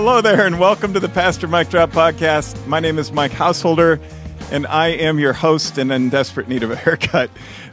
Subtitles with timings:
[0.00, 2.66] hello there, and welcome to the Pastor Mike Drop Podcast.
[2.66, 4.00] My name is Mike Householder,
[4.50, 7.28] and I am your host and in desperate need of a haircut.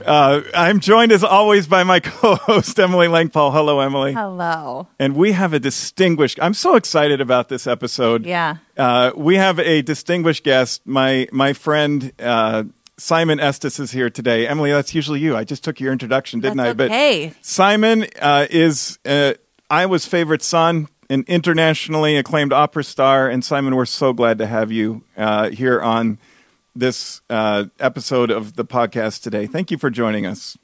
[0.05, 3.53] Uh, I'm joined, as always, by my co host, Emily Langpaul.
[3.53, 4.11] Hello, Emily.
[4.11, 4.89] Hello.
[4.99, 8.25] And we have a distinguished, I'm so excited about this episode.
[8.25, 8.57] Yeah.
[8.75, 10.85] Uh, we have a distinguished guest.
[10.85, 12.65] My, my friend, uh,
[12.97, 14.47] Simon Estes is here today.
[14.47, 15.37] Emily, that's usually you.
[15.37, 16.83] I just took your introduction, didn't That's I?
[16.83, 17.27] okay.
[17.29, 19.35] But Simon uh, is uh,
[19.69, 23.29] Iowa's favorite son, an internationally acclaimed opera star.
[23.29, 26.17] And Simon, we're so glad to have you uh, here on
[26.75, 29.47] this uh, episode of the podcast today.
[29.47, 30.57] Thank you for joining us.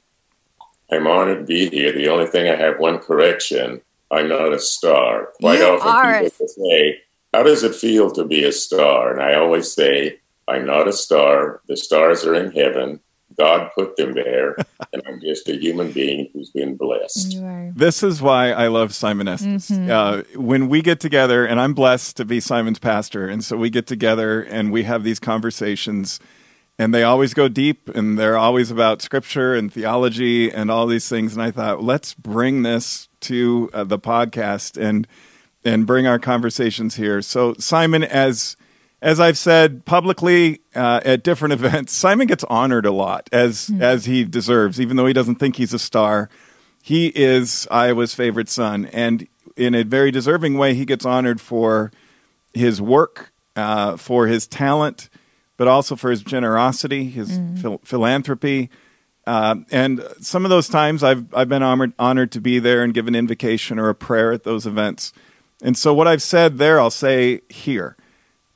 [0.90, 1.92] I'm honored to be here.
[1.92, 3.80] The only thing I have one correction:
[4.10, 5.30] I'm not a star.
[5.40, 7.00] Quite You often are people say,
[7.32, 10.92] "How does it feel to be a star?" And I always say, "I'm not a
[10.92, 11.62] star.
[11.68, 13.00] The stars are in heaven.
[13.38, 14.56] God put them there,
[14.92, 17.36] and I'm just a human being who's been blessed."
[17.74, 19.70] This is why I love Simon Estes.
[19.70, 19.90] Mm-hmm.
[19.90, 23.70] Uh, when we get together, and I'm blessed to be Simon's pastor, and so we
[23.70, 26.20] get together and we have these conversations,
[26.78, 31.08] and they always go deep, and they're always about scripture and theology and all these
[31.08, 31.34] things.
[31.34, 35.06] And I thought, let's bring this to uh, the podcast and
[35.64, 37.22] and bring our conversations here.
[37.22, 38.56] So, Simon, as
[39.04, 44.06] as I've said publicly uh, at different events, Simon gets honored a lot as as
[44.06, 46.30] he deserves, even though he doesn't think he's a star.
[46.82, 51.92] He is Iowa's favorite son, and in a very deserving way, he gets honored for
[52.54, 55.08] his work, uh, for his talent,
[55.56, 58.70] but also for his generosity, his phil- philanthropy.
[59.26, 62.92] Uh, and some of those times I've, I've been honored, honored to be there and
[62.92, 65.14] give an invocation or a prayer at those events.
[65.62, 67.96] And so, what I've said there, I'll say here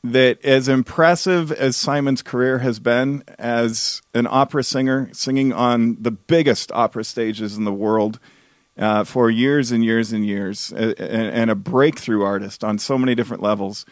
[0.04, 6.10] that as impressive as Simon's career has been as an opera singer, singing on the
[6.10, 8.20] biggest opera stages in the world
[8.78, 13.14] uh, for years and years and years, and, and a breakthrough artist on so many
[13.14, 13.84] different levels,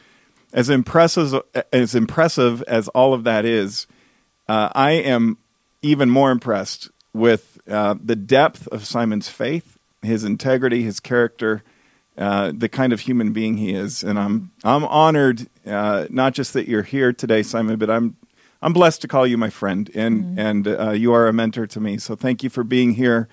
[0.53, 1.43] as impressive
[1.73, 3.87] as impressive as all of that is,
[4.49, 5.39] uh, I am
[5.83, 11.65] even more impressed with uh, the depth of Simon's faith, his integrity, his character,
[12.19, 16.53] uh, the kind of human being he is, and I'm I'm honored uh, not just
[16.55, 18.17] that you're here today, Simon, but I'm
[18.63, 21.81] I'm blessed to call you my friend, and and uh, you are a mentor to
[21.81, 21.99] me.
[21.99, 23.29] So thank you for being here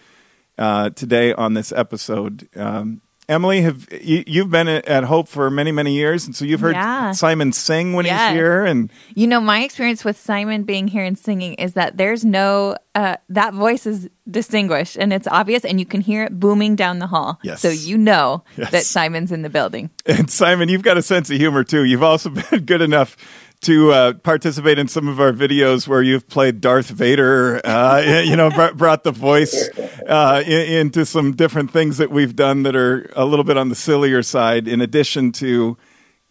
[0.57, 2.49] uh, today on this episode.
[2.55, 3.01] Um,
[3.33, 6.59] Emily, have you, you've been at at Hope for many many years, and so you've
[6.61, 7.11] heard Yeah.
[7.11, 8.29] Simon sing when Yes.
[8.29, 11.97] he's here, and You know, my experience with Simon being here and singing is that
[11.97, 16.39] there's no, uh, that voice is distinguished and it's obvious and you can hear it
[16.39, 17.39] booming down the hall.
[17.43, 17.59] Yes.
[17.61, 18.71] So you know Yes.
[18.71, 19.89] that Simon's in the building.
[20.05, 21.83] And Simon, you've got a sense of humor too.
[21.83, 23.17] You've also been good enough
[23.63, 27.61] to uh, participate in some of our videos where you've played Darth Vader.
[27.65, 29.69] Uh, you know, br- brought the voice
[30.07, 33.69] uh, in- into some different things that we've done that are a little bit on
[33.69, 34.67] the sillier side.
[34.67, 35.77] In addition to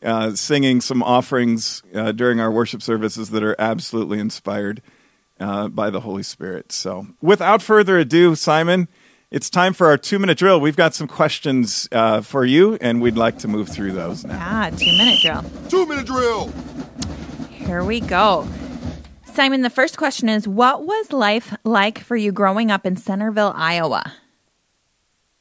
[0.03, 4.83] uh, singing some offerings uh, during our worship services that are absolutely inspired
[5.39, 6.73] uh, by the Holy Spirit.
[6.73, 8.89] So, without further ado, Simon.
[9.31, 10.61] It's time for our two minute drill.
[10.61, 14.39] We've got some questions uh, for you, and we'd like to move through those now.
[14.39, 15.43] Ah, two minute drill.
[15.71, 16.53] Two minute drill.
[17.67, 18.47] Here we go.
[19.25, 23.53] Simon, the first question is What was life like for you growing up in Centerville,
[23.55, 24.13] Iowa?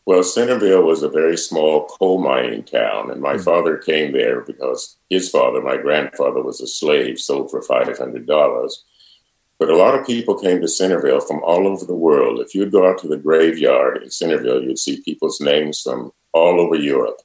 [0.06, 3.42] Well, Centerville was a very small coal mining town, and my hmm.
[3.42, 8.28] father came there because his father, my grandfather, was a slave sold for five hundred
[8.28, 8.86] dollars.
[9.58, 12.40] But a lot of people came to Centerville from all over the world.
[12.40, 16.62] If you'd go out to the graveyard in Centerville, you'd see people's names from all
[16.62, 17.20] over Europe.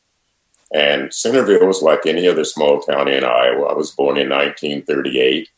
[0.73, 3.67] And Centerville was like any other small town in Iowa.
[3.67, 5.49] I was born in 1938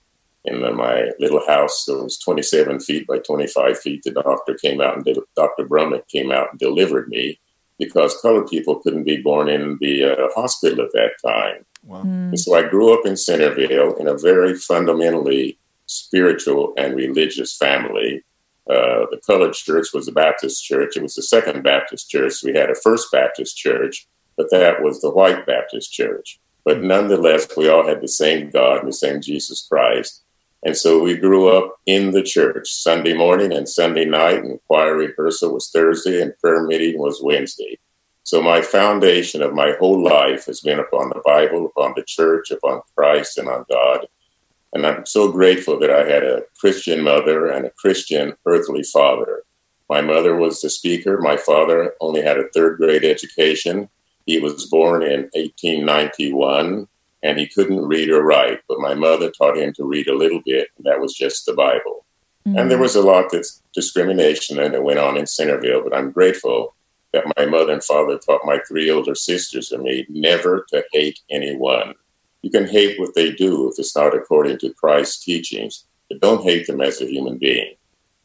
[0.45, 4.03] in my little house that was 27 feet by 25 feet.
[4.05, 5.67] The doctor came out and did, Dr.
[5.67, 7.39] Brummett came out and delivered me
[7.79, 11.65] because colored people couldn't be born in the uh, hospital at that time.
[11.85, 12.03] Wow.
[12.03, 18.25] And so I grew up in Centerville in a very fundamentally spiritual and religious family.
[18.69, 20.97] Uh, the colored church was a Baptist church.
[20.97, 22.43] It was the second Baptist church.
[22.43, 24.07] We had a first Baptist church,
[24.39, 26.41] but that was the white Baptist church.
[26.65, 30.23] But nonetheless, we all had the same God and the same Jesus Christ.
[30.65, 34.97] And so we grew up in the church Sunday morning and Sunday night, and choir
[34.97, 37.79] rehearsal was Thursday, and prayer meeting was Wednesday.
[38.23, 42.51] So my foundation of my whole life has been upon the Bible, upon the church,
[42.51, 44.07] upon Christ, and on God.
[44.73, 49.43] And I'm so grateful that I had a Christian mother and a Christian earthly father.
[49.89, 51.19] My mother was the speaker.
[51.23, 53.89] My father only had a third grade education.
[54.29, 56.87] He was born in 1891
[57.23, 60.43] and he couldn't read or write, but my mother taught him to read a little
[60.45, 62.05] bit, and that was just the Bible.
[62.45, 62.83] And there mm.
[62.83, 66.75] was a lot of discrimination that went on in Centerville, but I'm grateful
[67.15, 71.21] that my mother and father taught my three older sisters and me never to hate
[71.31, 71.95] anyone.
[72.43, 76.45] You can hate what they do if it's not according to Christ's teachings, but don't
[76.45, 77.77] hate them as a human being.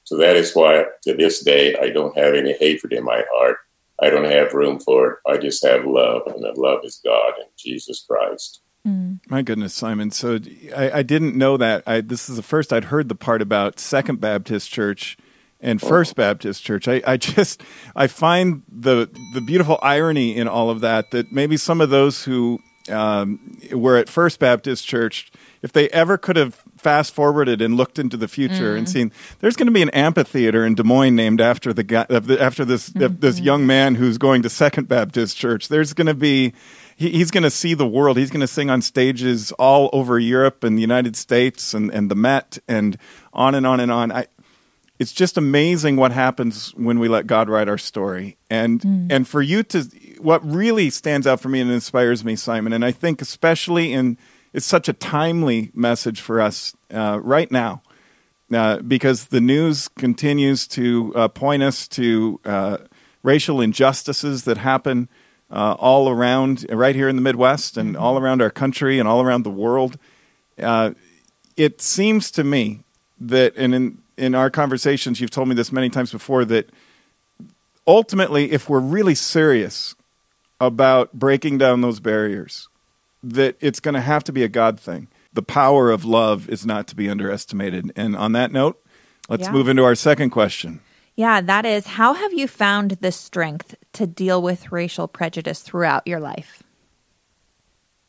[0.03, 3.59] So that is why to this day I don't have any hatred in my heart.
[4.01, 5.17] I don't have room for it.
[5.27, 8.61] I just have love, and that love is God and Jesus Christ.
[8.87, 9.19] Mm.
[9.29, 10.11] My goodness, Simon.
[10.11, 10.39] So
[10.75, 11.83] I, I didn't know that.
[11.87, 15.17] I, this is the first I'd heard the part about Second Baptist Church
[15.61, 15.87] and oh.
[15.87, 16.87] First Baptist Church.
[16.87, 17.63] I, I just
[17.95, 21.11] I find the the beautiful irony in all of that.
[21.11, 25.31] That maybe some of those who um, were at First Baptist Church,
[25.61, 28.77] if they ever could have fast forwarded and looked into the future mm.
[28.77, 32.05] and seen there's going to be an amphitheater in Des Moines named after the guy
[32.09, 33.15] after this mm-hmm.
[33.19, 35.69] this young man who's going to Second Baptist Church.
[35.69, 36.53] There's going to be
[36.95, 38.17] he, he's going to see the world.
[38.17, 42.11] He's going to sing on stages all over Europe and the United States and, and
[42.11, 42.97] the Met and
[43.33, 44.11] on and on and on.
[44.11, 44.27] I,
[44.99, 48.37] it's just amazing what happens when we let God write our story.
[48.49, 49.11] And mm.
[49.11, 49.83] and for you to
[50.19, 54.17] what really stands out for me and inspires me, Simon, and I think especially in
[54.53, 57.81] it's such a timely message for us uh, right now.
[58.53, 62.77] Uh, because the news continues to uh, point us to uh,
[63.23, 65.09] racial injustices that happen
[65.49, 69.21] uh, all around, right here in the Midwest and all around our country and all
[69.21, 69.97] around the world.
[70.61, 70.91] Uh,
[71.57, 72.81] it seems to me
[73.19, 76.69] that, and in, in our conversations, you've told me this many times before, that
[77.87, 79.95] ultimately, if we're really serious
[80.59, 82.67] about breaking down those barriers,
[83.23, 85.07] that it's going to have to be a God thing.
[85.31, 87.91] The power of love is not to be underestimated.
[87.95, 88.83] And on that note,
[89.29, 89.51] let's yeah.
[89.51, 90.81] move into our second question.
[91.15, 96.07] Yeah, that is how have you found the strength to deal with racial prejudice throughout
[96.07, 96.63] your life?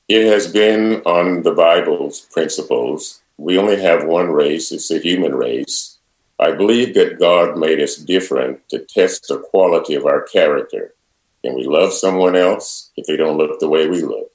[0.09, 3.23] It has been on the Bible's principles.
[3.39, 5.99] We only have one race, it's the human race.
[6.39, 10.95] I believe that God made us different to test the quality of our character.
[11.43, 14.31] Can we love someone else if they don't look the way we look?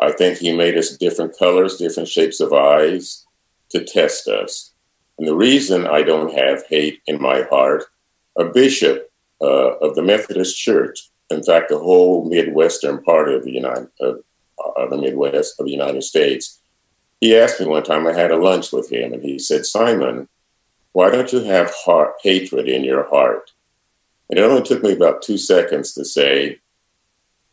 [0.00, 3.26] I think He made us different colors, different shapes of eyes
[3.70, 4.72] to test us.
[5.18, 7.84] And the reason I don't have hate in my heart
[8.36, 9.10] a bishop
[9.40, 14.14] uh, of the Methodist Church, in fact, the whole Midwestern part of the United, uh,
[14.76, 16.60] uh, the Midwest of the United States.
[17.20, 20.28] He asked me one time, I had a lunch with him, and he said, Simon,
[20.92, 23.50] why don't you have heart, hatred in your heart?
[24.28, 26.59] And it only took me about two seconds to say,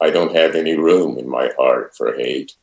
[0.02, 2.56] I don't have any room in my heart for hate.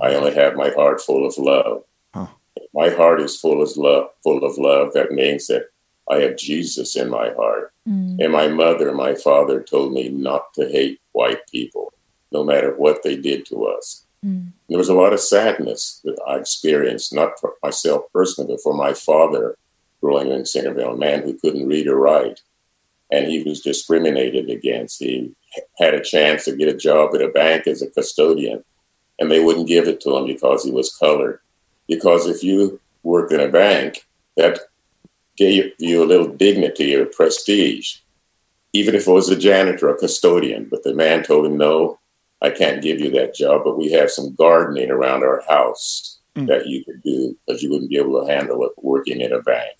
[0.00, 1.84] I only have my heart full of love.
[2.14, 2.26] Huh.
[2.74, 4.92] My heart is full of love, full of love.
[4.92, 5.70] That means that
[6.10, 7.72] I have Jesus in my heart.
[7.88, 8.22] Mm.
[8.22, 11.92] And my mother and my father told me not to hate white people,
[12.30, 14.04] no matter what they did to us.
[14.24, 14.52] Mm.
[14.68, 18.74] There was a lot of sadness that I experienced, not for myself personally, but for
[18.74, 19.56] my father
[20.00, 22.40] growing in Centerville, a man who couldn't read or write.
[23.12, 24.98] And he was discriminated against.
[24.98, 25.32] He
[25.78, 28.64] had a chance to get a job at a bank as a custodian,
[29.20, 31.38] and they wouldn't give it to him because he was colored.
[31.86, 34.06] Because if you worked in a bank,
[34.36, 34.58] that
[35.36, 37.98] gave you a little dignity or prestige,
[38.72, 40.66] even if it was a janitor or custodian.
[40.70, 41.98] But the man told him, No,
[42.40, 46.46] I can't give you that job, but we have some gardening around our house mm.
[46.48, 49.42] that you could do because you wouldn't be able to handle it working in a
[49.42, 49.72] bank.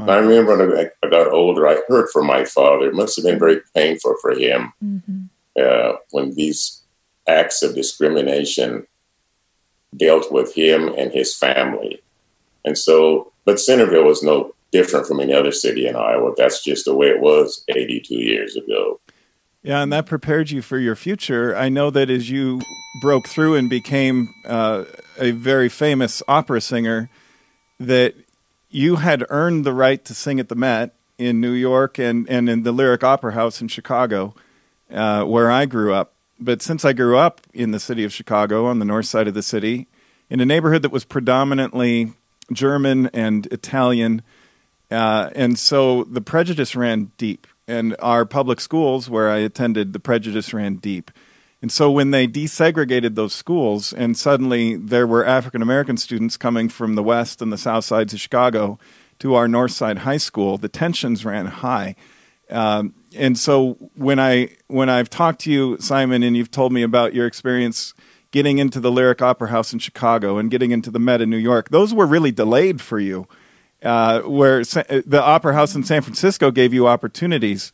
[0.00, 2.86] I remember when I got older, I heard from my father.
[2.86, 5.24] It must have been very painful for him mm-hmm.
[5.60, 6.82] uh, when these
[7.26, 8.86] acts of discrimination
[9.96, 12.02] dealt with him and his family.
[12.64, 16.32] And so, but Centerville was no different from any other city in Iowa.
[16.36, 19.00] That's just the way it was 82 years ago.
[19.62, 21.56] Yeah, and that prepared you for your future.
[21.56, 22.60] I know that as you
[23.00, 24.84] broke through and became uh,
[25.18, 27.10] a very famous opera singer,
[27.80, 28.14] that
[28.70, 32.48] you had earned the right to sing at the Met in New York and, and
[32.48, 34.34] in the Lyric Opera House in Chicago,
[34.92, 36.12] uh, where I grew up.
[36.38, 39.34] But since I grew up in the city of Chicago on the north side of
[39.34, 39.88] the city,
[40.30, 42.12] in a neighborhood that was predominantly
[42.52, 44.22] German and Italian,
[44.90, 47.46] uh, and so the prejudice ran deep.
[47.66, 51.10] And our public schools, where I attended, the prejudice ran deep.
[51.60, 56.68] And so when they desegregated those schools, and suddenly there were African American students coming
[56.68, 58.78] from the west and the south sides of Chicago
[59.18, 61.96] to our north side high school, the tensions ran high.
[62.50, 66.82] Um, and so when I when I've talked to you, Simon, and you've told me
[66.82, 67.92] about your experience
[68.30, 71.38] getting into the Lyric Opera House in Chicago and getting into the Met in New
[71.38, 73.26] York, those were really delayed for you
[73.82, 77.72] uh, where the Opera House in San Francisco gave you opportunities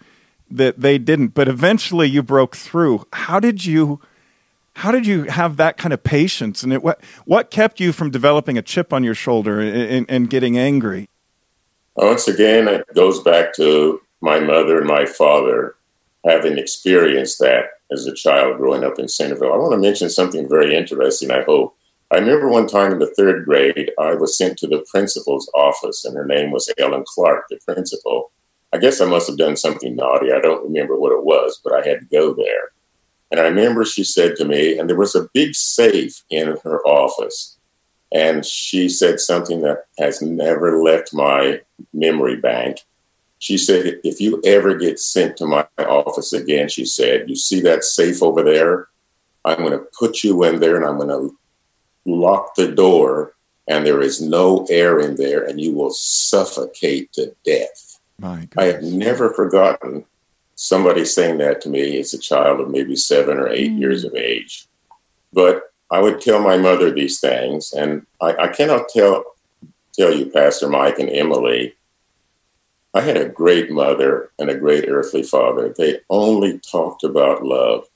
[0.57, 3.07] that they didn't, but eventually you broke through.
[3.13, 4.01] How did you?
[4.77, 6.65] How did you have that kind of patience?
[6.65, 10.29] And it, what what kept you from developing a chip on your shoulder and, and
[10.29, 11.09] getting angry?
[11.97, 15.77] Once again, it goes back to my mother and my father.
[16.25, 19.53] having experienced that as a child growing up in Centerville.
[19.53, 21.77] I want to mention something very interesting, I hope.
[22.11, 26.05] I remember one time in the third grade, I was sent to the principal's office,
[26.05, 28.31] and her name was Ellen Clark, the principal.
[28.75, 30.33] I guess I must have done something naughty.
[30.33, 32.73] I don't remember what it was, but I had to go there.
[33.31, 36.81] And I remember she said to me, and there was a big safe in her
[36.85, 37.57] office.
[38.13, 41.61] And she said something that has never left my
[41.93, 42.79] memory bank.
[43.39, 47.61] She said, If you ever get sent to my office again, she said, You see
[47.61, 48.89] that safe over there?
[49.45, 51.37] I'm going to put you in there and I'm going to
[52.07, 53.35] lock the door,
[53.69, 57.84] and there is no air in there, and you will suffocate to death.
[58.57, 60.05] I have never forgotten
[60.55, 63.81] somebody saying that to me as a child of maybe seven or eight mm.
[63.81, 64.67] years of age.
[65.33, 69.25] But I would tell my mother these things, and I, I cannot tell
[69.93, 71.75] tell you, Pastor Mike and Emily,
[72.95, 75.73] I had a great mother and a great earthly father.
[75.77, 77.87] They only talked about love.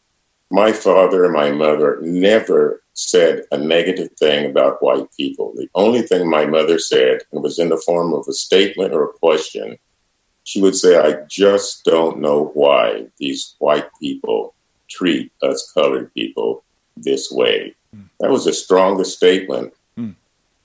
[0.51, 5.53] My father and my mother never said a negative thing about white people.
[5.55, 9.05] The only thing my mother said, and was in the form of a statement or
[9.05, 9.79] a question,
[10.49, 14.55] she would say, I just don't know why these white people
[14.89, 16.65] treat us colored people
[16.97, 17.75] this way.
[17.95, 18.09] Mm.
[18.19, 20.15] That was the strongest statement mm.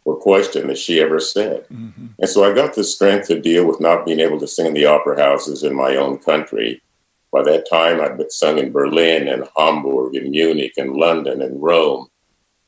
[0.06, 1.68] or question that she ever said.
[1.68, 2.06] Mm-hmm.
[2.18, 4.74] And so I got the strength to deal with not being able to sing in
[4.74, 6.82] the opera houses in my own country.
[7.34, 11.62] By that time, I'd been sung in Berlin and Hamburg and Munich and London and
[11.62, 12.08] Rome.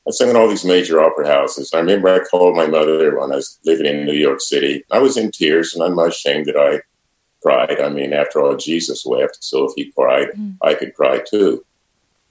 [0.05, 1.71] I sang in all these major opera houses.
[1.73, 4.83] I remember I called my mother when I was living in New York City.
[4.91, 6.81] I was in tears, and I'm not ashamed that I
[7.45, 7.79] cried.
[7.79, 10.57] I mean, after all, Jesus wept, so if he cried, mm.
[10.63, 11.63] I could cry too.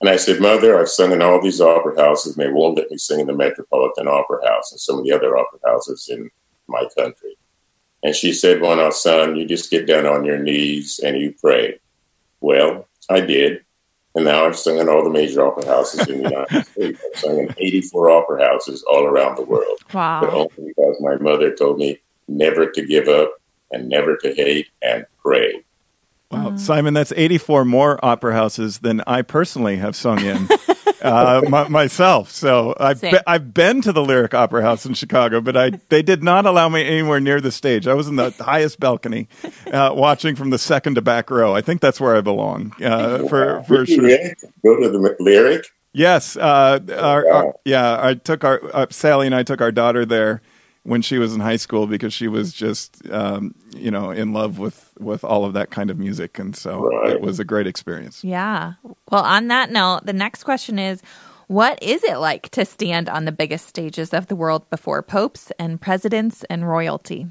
[0.01, 2.91] And I said, Mother, I've sung in all these opera houses, and they won't let
[2.91, 6.31] me sing in the Metropolitan Opera House and some of the other opera houses in
[6.67, 7.37] my country.
[8.03, 11.33] And she said, Well, now, son, you just get down on your knees and you
[11.41, 11.79] pray.
[12.41, 13.65] Well, I did.
[14.17, 17.01] And now I've sung in all the major opera houses in the United States.
[17.15, 19.79] I've sung in 84 opera houses all around the world.
[19.93, 20.21] Wow.
[20.21, 23.33] But only because my mother told me never to give up
[23.71, 25.65] and never to hate and pray.
[26.31, 26.59] Wow, mm.
[26.59, 30.49] Simon, that's 84 more opera houses than I personally have sung in
[31.03, 32.31] uh, my, myself.
[32.31, 36.03] So I've, be, I've been to the Lyric Opera House in Chicago, but I they
[36.03, 37.87] did not allow me anywhere near the stage.
[37.87, 39.29] I was in the highest balcony,
[39.71, 41.55] uh, watching from the second to back row.
[41.55, 42.73] I think that's where I belong.
[42.83, 44.09] Uh, for for sure.
[44.65, 45.67] Go to the Lyric.
[45.93, 47.97] Yes, uh, our, our, yeah.
[48.01, 50.43] I took our uh, Sally and I took our daughter there
[50.85, 54.59] when she was in high school because she was just um, you know in love
[54.59, 56.39] with with all of that kind of music.
[56.39, 57.13] And so right.
[57.13, 58.23] it was a great experience.
[58.23, 58.75] Yeah.
[59.11, 61.03] Well on that note the next question is
[61.47, 65.53] what is it like to stand on the biggest stages of the world before popes
[65.59, 67.27] and presidents and royalty?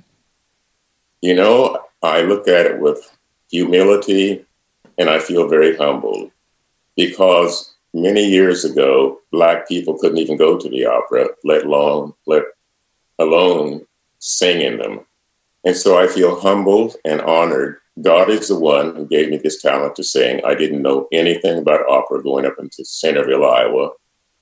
[1.22, 3.18] You know i look at it with
[3.50, 4.46] humility
[4.98, 6.30] and i feel very humbled
[6.98, 12.44] because many years ago black people couldn't even go to the opera let alone let
[13.20, 13.86] alone
[14.20, 15.02] singing them.
[15.64, 17.78] And so I feel humbled and honored.
[18.02, 20.42] God is the one who gave me this talent to sing.
[20.46, 23.92] I didn't know anything about opera going up into Centerville, Iowa.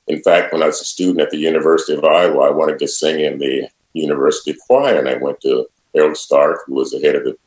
[0.08, 2.88] In fact, when I was a student at the University of Iowa, I wanted to
[2.88, 7.16] sing in the university choir, and I went to Harold Stark, who was the head
[7.16, 7.38] of the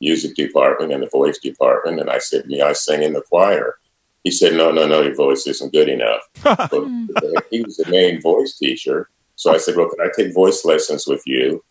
[0.00, 3.78] music department and the voice department, and I said, "May I sing in the choir?"
[4.22, 6.22] He said, "No, no, no, your voice isn't good enough."
[7.50, 11.06] he was the main voice teacher, so I said, Well, can I take voice lessons
[11.06, 11.64] with you?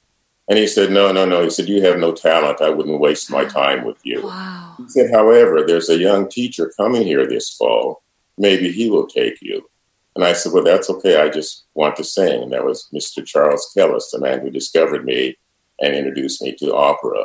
[0.49, 1.43] And he said, No, no, no.
[1.43, 2.61] He said, You have no talent.
[2.61, 4.23] I wouldn't waste my time with you.
[4.23, 4.75] Wow.
[4.77, 8.03] He said, However, there's a young teacher coming here this fall.
[8.37, 9.69] Maybe he will take you.
[10.15, 11.21] And I said, Well, that's okay.
[11.21, 12.43] I just want to sing.
[12.43, 13.25] And that was Mr.
[13.25, 15.37] Charles Kellis, the man who discovered me
[15.81, 17.23] and introduced me to opera.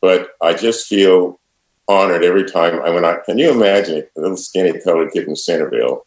[0.00, 1.40] But I just feel
[1.88, 5.36] honored every time I went I can you imagine a little skinny colored kid from
[5.36, 6.06] Centerville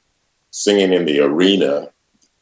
[0.49, 1.91] singing in the arena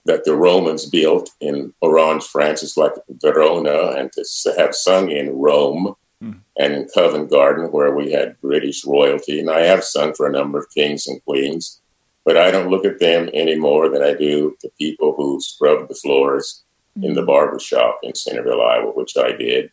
[0.05, 2.63] that the Romans built in Orange, France.
[2.63, 6.39] It's like Verona, and to have sung in Rome mm.
[6.57, 9.39] and in Covent Garden, where we had British royalty.
[9.39, 11.81] And I have sung for a number of kings and queens,
[12.24, 15.88] but I don't look at them any more than I do the people who scrub
[15.88, 16.63] the floors
[16.97, 17.03] mm.
[17.03, 17.27] in the hmm.
[17.27, 19.71] barber shop in Centerville, Iowa, which I did,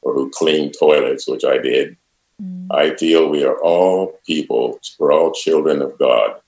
[0.00, 1.96] or who clean toilets, which I did.
[2.42, 2.68] Mm.
[2.70, 6.40] I feel we are all people, we're all children of God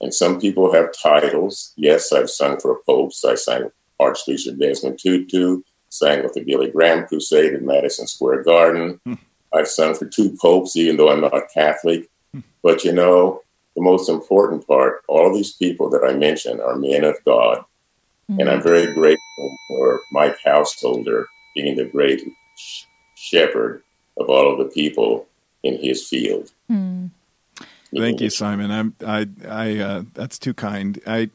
[0.00, 1.72] and some people have titles.
[1.76, 3.24] Yes, I've sung for popes.
[3.24, 9.00] I sang Archbishop Desmond Tutu, sang with the Billy Graham Crusade in Madison Square Garden.
[9.04, 9.14] Hmm.
[9.52, 12.08] I've sung for two popes, even though I'm not Catholic.
[12.32, 12.40] Hmm.
[12.62, 13.42] But you know,
[13.74, 17.64] the most important part, all these people that I mentioned are men of God.
[18.30, 18.40] Mm-hmm.
[18.40, 22.22] And I'm very grateful for Mike Householder being the great
[23.14, 23.82] shepherd
[24.18, 25.26] of all of the people
[25.62, 26.50] in his field.
[26.70, 27.10] Mm.
[27.96, 28.70] Thank you, Simon.
[28.70, 31.00] I'm I I uh, that's too kind.
[31.06, 31.30] I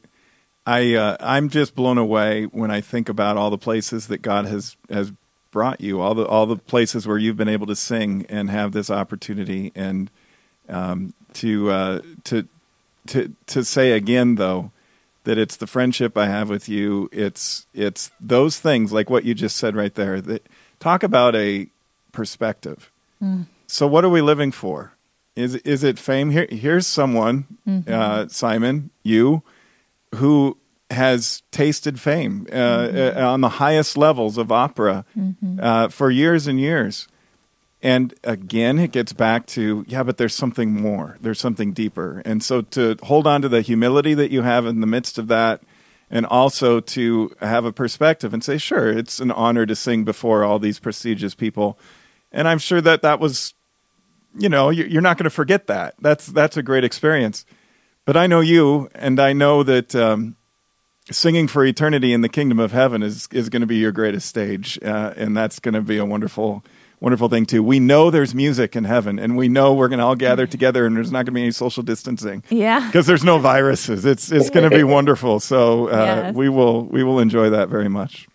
[0.66, 4.46] I uh, I'm just blown away when I think about all the places that God
[4.46, 5.12] has has
[5.50, 8.72] brought you, all the all the places where you've been able to sing and have
[8.72, 10.10] this opportunity, and
[10.68, 12.48] um, to uh, to
[13.08, 14.70] to to say again though
[15.24, 17.08] that it's the friendship I have with you.
[17.12, 20.20] It's it's those things like what you just said right there.
[20.20, 20.46] That
[20.80, 21.68] talk about a
[22.12, 22.90] perspective.
[23.22, 23.46] Mm.
[23.66, 24.93] So what are we living for?
[25.36, 26.30] Is is it fame?
[26.30, 27.92] Here, here's someone, mm-hmm.
[27.92, 29.42] uh, Simon, you,
[30.14, 30.56] who
[30.90, 33.18] has tasted fame uh, mm-hmm.
[33.18, 35.58] uh, on the highest levels of opera mm-hmm.
[35.60, 37.08] uh, for years and years.
[37.82, 41.18] And again, it gets back to yeah, but there's something more.
[41.20, 42.22] There's something deeper.
[42.24, 45.28] And so to hold on to the humility that you have in the midst of
[45.28, 45.62] that,
[46.10, 50.44] and also to have a perspective and say, sure, it's an honor to sing before
[50.44, 51.78] all these prestigious people.
[52.30, 53.53] And I'm sure that that was
[54.36, 55.94] you know, you're not going to forget that.
[56.00, 57.44] That's that's a great experience.
[58.04, 60.36] But I know you, and I know that um,
[61.10, 64.28] singing for eternity in the kingdom of heaven is is going to be your greatest
[64.28, 66.64] stage, uh, and that's going to be a wonderful
[67.00, 67.62] wonderful thing too.
[67.62, 70.86] We know there's music in heaven, and we know we're going to all gather together,
[70.86, 72.42] and there's not going to be any social distancing.
[72.50, 74.04] Yeah, because there's no viruses.
[74.04, 75.40] It's it's going to be wonderful.
[75.40, 76.34] So uh, yes.
[76.34, 78.28] we will we will enjoy that very much.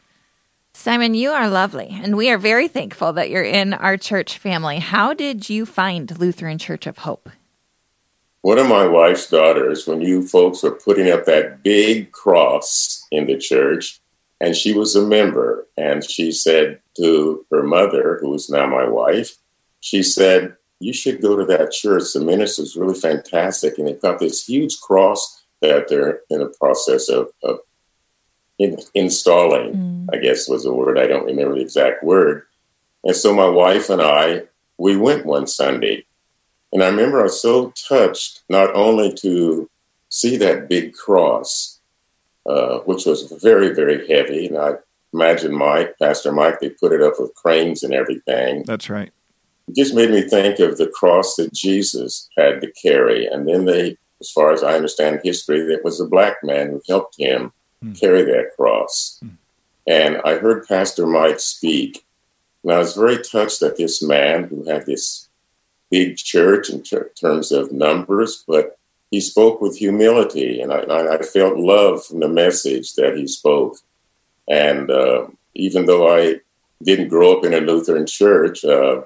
[0.82, 4.80] Simon, you are lovely, and we are very thankful that you're in our church family.
[4.80, 7.30] How did you find Lutheran Church of Hope?
[8.44, 13.28] One of my wife's daughters, when you folks were putting up that big cross in
[13.28, 14.00] the church,
[14.40, 18.88] and she was a member, and she said to her mother, who is now my
[18.88, 19.36] wife,
[19.82, 22.14] she said, You should go to that church.
[22.14, 27.10] The minister's really fantastic, and they've got this huge cross that they're in the process
[27.10, 27.60] of, of
[28.60, 30.08] in, installing, mm.
[30.14, 31.00] I guess was the word.
[31.00, 32.44] I don't remember the exact word.
[33.04, 34.44] And so my wife and I,
[34.78, 36.06] we went one Sunday.
[36.72, 39.70] And I remember I was so touched not only to
[40.10, 41.80] see that big cross,
[42.46, 44.48] uh, which was very, very heavy.
[44.48, 44.74] And I
[45.14, 48.64] imagine Mike, Pastor Mike, they put it up with cranes and everything.
[48.66, 49.12] That's right.
[49.68, 53.26] It just made me think of the cross that Jesus had to carry.
[53.26, 56.82] And then they, as far as I understand history, that was a black man who
[56.88, 58.00] helped him mm.
[58.00, 59.20] carry that cross.
[59.24, 59.38] Mm.
[59.88, 62.06] And I heard Pastor Mike speak,
[62.64, 65.30] and I was very touched that this man who had this
[65.90, 68.78] big church in ter- terms of numbers, but
[69.12, 73.78] he spoke with humility, and I, I, felt love from the message that he spoke.
[74.48, 76.42] And uh, even though I
[76.84, 79.02] didn't grow up in a Lutheran church, uh,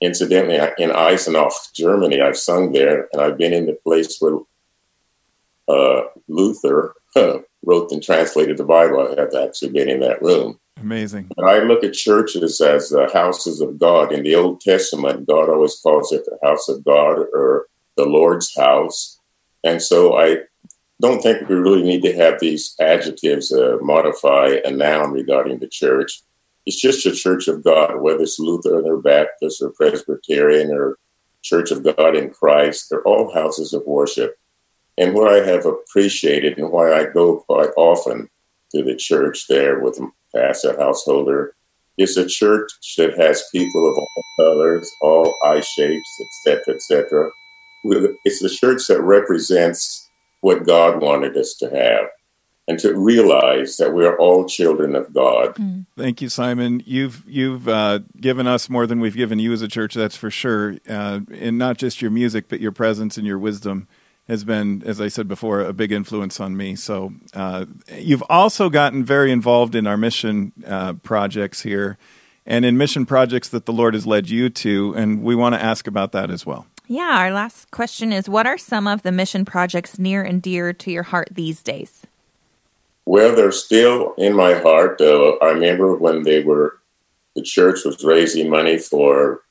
[0.00, 4.38] incidentally, in Eisenach, Germany, I've sung there, and I've been in the place where
[5.68, 6.94] uh, Luther
[7.62, 9.14] wrote and translated the Bible.
[9.16, 10.58] I have actually been in that room.
[10.80, 11.30] Amazing.
[11.36, 14.12] But I look at churches as the houses of God.
[14.12, 18.56] In the Old Testament, God always calls it the house of God or the Lord's
[18.56, 19.18] house.
[19.62, 20.38] And so I
[21.00, 25.68] don't think we really need to have these adjectives uh, modify a noun regarding the
[25.68, 26.22] church.
[26.64, 30.98] It's just a church of God, whether it's Lutheran or Baptist or Presbyterian or
[31.42, 32.88] Church of God in Christ.
[32.90, 34.36] They're all houses of worship.
[34.98, 38.28] And what I have appreciated and why I go quite often
[38.72, 41.54] to the church there with a Pastor Householder
[41.98, 47.30] is a church that has people of all colors, all eye shapes, etc., etc.
[48.24, 50.08] It's a church that represents
[50.40, 52.08] what God wanted us to have
[52.68, 55.56] and to realize that we are all children of God.
[55.56, 55.86] Mm.
[55.96, 56.82] Thank you, Simon.
[56.86, 59.94] You've you've uh, given us more than we've given you as a church.
[59.94, 63.88] That's for sure, uh, and not just your music, but your presence and your wisdom
[64.30, 66.76] has been, as I said before, a big influence on me.
[66.76, 67.66] So uh,
[67.98, 71.98] you've also gotten very involved in our mission uh, projects here
[72.46, 75.62] and in mission projects that the Lord has led you to, and we want to
[75.62, 76.66] ask about that as well.
[76.86, 80.72] Yeah, our last question is What are some of the mission projects near and dear
[80.72, 82.06] to your heart these days?
[83.06, 85.00] Well, they're still in my heart.
[85.00, 86.78] Uh, I remember when they were,
[87.34, 89.42] the church was raising money for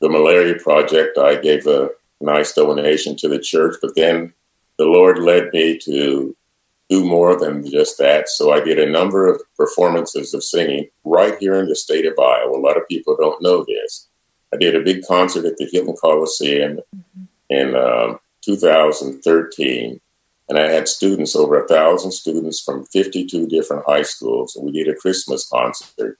[0.00, 1.18] the malaria project.
[1.18, 1.90] I gave a
[2.24, 3.76] nice donation to the church.
[3.80, 4.32] But then
[4.78, 6.36] the Lord led me to
[6.90, 8.28] do more than just that.
[8.28, 12.18] So I did a number of performances of singing right here in the state of
[12.18, 12.58] Iowa.
[12.58, 14.08] A lot of people don't know this.
[14.52, 17.24] I did a big concert at the Hilton Coliseum mm-hmm.
[17.50, 20.00] in um, 2013.
[20.48, 24.54] And I had students, over a thousand students from 52 different high schools.
[24.54, 26.18] And we did a Christmas concert.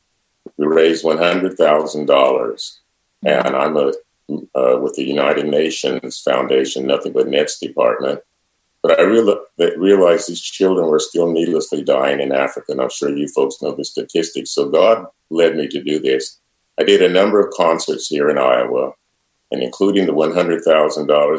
[0.56, 2.78] We raised $100,000.
[3.26, 3.92] And I'm a
[4.30, 8.20] uh, with the United Nations Foundation, Nothing But Nets Department.
[8.82, 9.42] But I real-
[9.78, 13.72] realized these children were still needlessly dying in Africa, and I'm sure you folks know
[13.72, 14.50] the statistics.
[14.50, 16.40] So God led me to do this.
[16.78, 18.92] I did a number of concerts here in Iowa,
[19.50, 20.66] and including the $100,000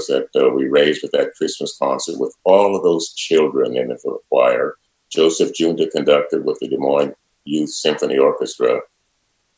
[0.08, 4.19] that uh, we raised with that Christmas concert with all of those children in the
[4.30, 4.76] choir.
[5.12, 8.80] Joseph Giunta conducted with the Des Moines Youth Symphony Orchestra.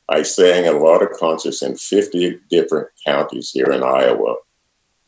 [0.09, 4.35] I sang a lot of concerts in 50 different counties here in Iowa.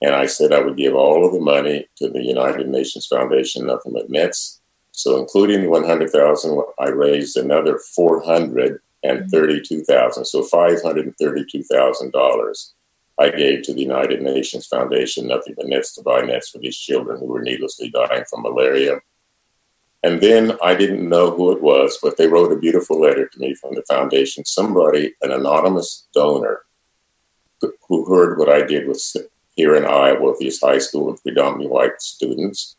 [0.01, 3.67] And I said I would give all of the money to the United Nations Foundation,
[3.67, 4.59] nothing but nets.
[4.91, 8.81] So, including the 100,000, I raised another 432,000.
[9.03, 10.23] Mm-hmm.
[10.23, 12.71] So, $532,000
[13.19, 16.77] I gave to the United Nations Foundation, nothing but nets to buy nets for these
[16.77, 19.01] children who were needlessly dying from malaria.
[20.01, 23.39] And then I didn't know who it was, but they wrote a beautiful letter to
[23.39, 24.45] me from the foundation.
[24.45, 26.61] Somebody, an anonymous donor,
[27.87, 29.03] who heard what I did with
[29.55, 32.77] here in Iowa with these high school and predominantly white students,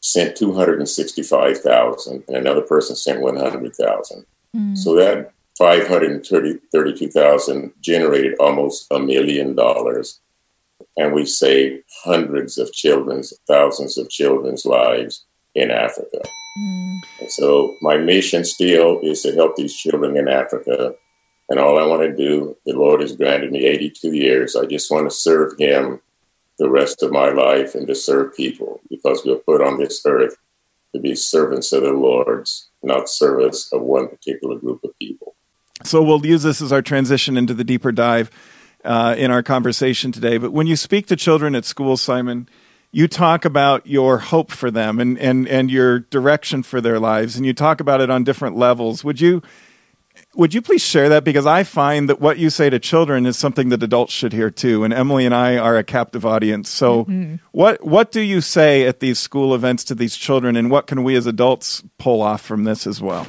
[0.00, 4.24] sent two hundred and sixty-five thousand, and another person sent one hundred thousand.
[4.56, 4.78] Mm.
[4.78, 6.26] So that five hundred and
[6.72, 10.20] thirty-two thousand generated almost a million dollars,
[10.96, 16.20] and we saved hundreds of children's, thousands of children's lives in Africa.
[16.58, 17.00] Mm.
[17.28, 20.94] So my mission still is to help these children in Africa.
[21.48, 24.56] And all I want to do, the Lord has granted me 82 years.
[24.56, 26.00] I just want to serve Him
[26.58, 30.36] the rest of my life and to serve people because we're put on this earth
[30.94, 35.34] to be servants of the Lord's, not servants of one particular group of people.
[35.84, 38.30] So we'll use this as our transition into the deeper dive
[38.84, 40.36] uh, in our conversation today.
[40.36, 42.48] But when you speak to children at school, Simon,
[42.92, 47.36] you talk about your hope for them and, and, and your direction for their lives,
[47.36, 49.04] and you talk about it on different levels.
[49.04, 49.42] Would you
[50.34, 51.24] would you please share that?
[51.24, 54.50] Because I find that what you say to children is something that adults should hear
[54.50, 54.84] too.
[54.84, 56.68] And Emily and I are a captive audience.
[56.68, 57.36] So, mm-hmm.
[57.52, 61.02] what what do you say at these school events to these children, and what can
[61.04, 63.26] we as adults pull off from this as well?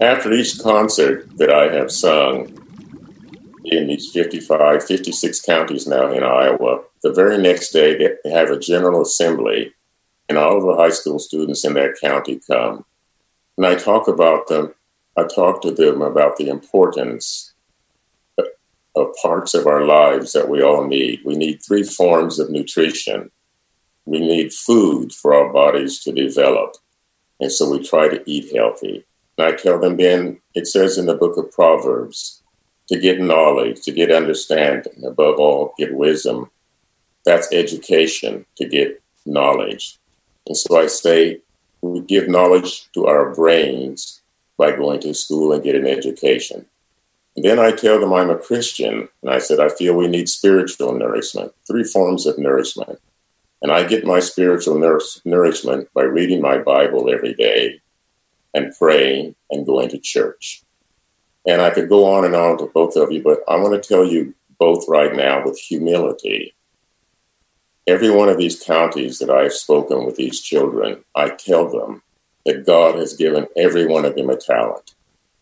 [0.00, 2.58] After each concert that I have sung,
[3.64, 6.82] in these 55, 56 counties now in Iowa.
[7.02, 9.74] The very next day, they have a general assembly,
[10.28, 12.84] and all of the high school students in that county come.
[13.56, 14.74] And I talk about them,
[15.16, 17.52] I talk to them about the importance
[18.94, 21.20] of parts of our lives that we all need.
[21.24, 23.30] We need three forms of nutrition.
[24.04, 26.76] We need food for our bodies to develop.
[27.40, 29.04] And so we try to eat healthy.
[29.38, 32.42] And I tell them then, it says in the book of Proverbs,
[32.88, 36.50] to get knowledge, to get understanding, above all, get wisdom.
[37.24, 39.98] That's education to get knowledge.
[40.46, 41.40] And so I say
[41.80, 44.22] we give knowledge to our brains
[44.56, 46.66] by going to school and get an education.
[47.36, 50.28] And then I tell them I'm a Christian, and I said I feel we need
[50.28, 53.00] spiritual nourishment, three forms of nourishment.
[53.62, 54.78] And I get my spiritual
[55.24, 57.80] nourishment by reading my Bible every day
[58.54, 60.62] and praying and going to church.
[61.46, 63.88] And I could go on and on to both of you, but I want to
[63.88, 66.54] tell you both right now with humility.
[67.86, 72.02] Every one of these counties that I've spoken with these children, I tell them
[72.46, 74.94] that God has given every one of them a talent.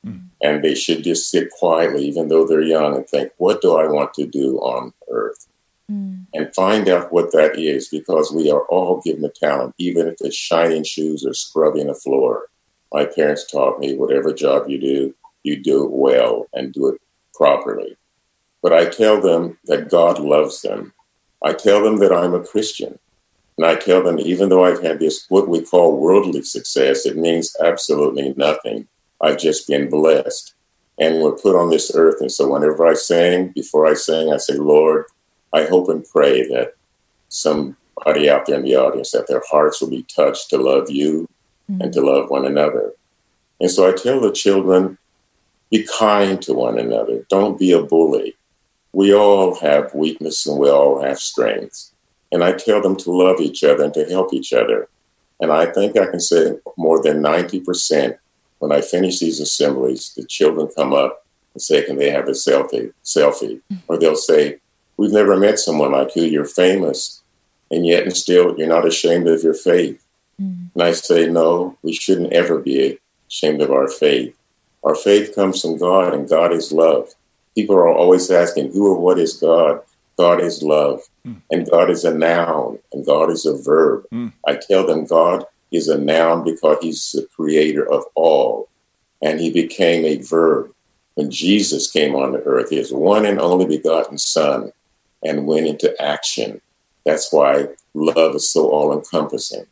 [0.07, 0.29] Mm.
[0.42, 3.87] And they should just sit quietly, even though they're young, and think, what do I
[3.87, 5.46] want to do on earth?
[5.90, 6.26] Mm.
[6.33, 10.16] And find out what that is because we are all given a talent, even if
[10.20, 12.46] it's shining shoes or scrubbing a floor.
[12.92, 17.00] My parents taught me whatever job you do, you do it well and do it
[17.35, 17.96] properly.
[18.62, 20.92] But I tell them that God loves them.
[21.42, 22.98] I tell them that I'm a Christian.
[23.57, 27.16] And I tell them, even though I've had this, what we call worldly success, it
[27.16, 28.88] means absolutely nothing.
[29.20, 30.55] I've just been blessed.
[30.98, 32.20] And we're put on this earth.
[32.20, 35.05] And so whenever I sing, before I sing, I say, Lord,
[35.53, 36.74] I hope and pray that
[37.29, 41.29] somebody out there in the audience, that their hearts will be touched to love you
[41.70, 41.81] mm-hmm.
[41.81, 42.92] and to love one another.
[43.61, 44.96] And so I tell the children,
[45.70, 47.24] be kind to one another.
[47.29, 48.37] Don't be a bully.
[48.92, 51.92] We all have weakness and we all have strengths.
[52.33, 54.88] And I tell them to love each other and to help each other.
[55.40, 58.18] And I think I can say more than 90%
[58.61, 62.33] when I finish these assemblies, the children come up and say, Can they have a
[62.33, 62.92] selfie?
[63.05, 63.61] selfie?
[63.88, 64.59] Or they'll say,
[64.96, 66.24] We've never met someone like you.
[66.24, 67.22] You're famous.
[67.70, 70.05] And yet, and still, you're not ashamed of your faith.
[70.40, 70.70] Mm.
[70.74, 72.98] And I say, No, we shouldn't ever be
[73.29, 74.37] ashamed of our faith.
[74.85, 77.14] Our faith comes from God, and God is love.
[77.61, 79.83] People are always asking, who or what is God?
[80.16, 81.42] God is love, mm.
[81.51, 84.05] and God is a noun, and God is a verb.
[84.11, 84.33] Mm.
[84.46, 88.70] I tell them God is a noun because He's the creator of all,
[89.20, 90.73] and He became a verb
[91.16, 92.70] when Jesus came on the earth.
[92.70, 94.73] His one and only begotten Son,
[95.23, 96.62] and went into action.
[97.05, 99.66] That's why love is so all encompassing.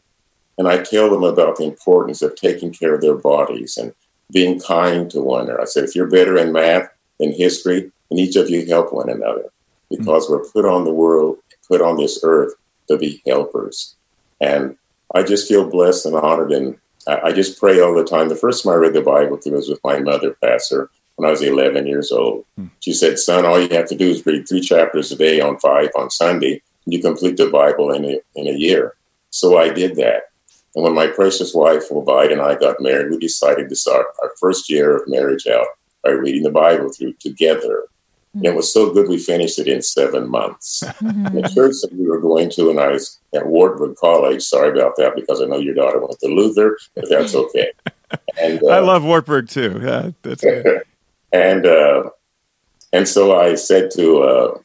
[0.58, 3.94] And I tell them about the importance of taking care of their bodies and
[4.30, 5.62] being kind to one another.
[5.62, 9.10] I said, if you're better in math than history, and each of you help one
[9.10, 9.50] another.
[9.90, 12.52] because we're put on the world, put on this earth
[12.88, 13.96] to be helpers.
[14.40, 14.76] And
[15.14, 16.52] I just feel blessed and honored.
[16.52, 16.76] And
[17.06, 18.28] I just pray all the time.
[18.28, 21.30] The first time I read the Bible through was with my mother, Pastor, when I
[21.30, 22.44] was 11 years old.
[22.56, 22.66] Hmm.
[22.80, 25.58] She said, Son, all you have to do is read three chapters a day on
[25.58, 28.94] five on Sunday, and you complete the Bible in a, in a year.
[29.30, 30.24] So I did that.
[30.74, 34.32] And when my precious wife, Ovida, and I got married, we decided to start our
[34.38, 35.66] first year of marriage out
[36.02, 37.84] by reading the Bible through together.
[38.34, 40.82] And it was so good we finished it in seven months.
[40.84, 41.34] Mm-hmm.
[41.34, 44.42] The church that we were going to, and I was at Wartburg College.
[44.42, 47.72] Sorry about that because I know your daughter went to Luther, but that's okay.
[48.40, 49.80] And uh, I love Wartburg too.
[49.82, 50.82] Yeah, that's good.
[51.32, 52.04] and uh,
[52.90, 54.58] and so I said to uh,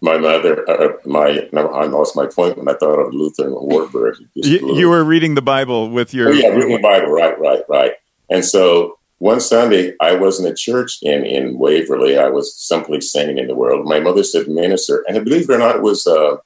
[0.00, 3.54] my mother, uh, my no, I lost my point when I thought of Luther and
[3.54, 4.16] Wartburg.
[4.34, 6.28] You, you, were reading the Bible with your.
[6.28, 7.92] Oh, yeah, reading the Bible, right, right, right.
[8.30, 12.18] And so one Sunday, I wasn't at church in, in Waverly.
[12.18, 13.86] I was simply singing in the world.
[13.86, 15.04] My mother said, minister.
[15.08, 16.36] And believe it or not, it was uh,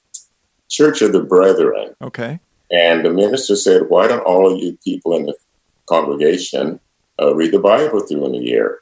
[0.69, 1.95] Church of the Brethren.
[2.03, 2.39] Okay.
[2.71, 5.35] And the minister said, why don't all of you people in the
[5.87, 6.79] congregation
[7.21, 8.81] uh, read the Bible through in a year?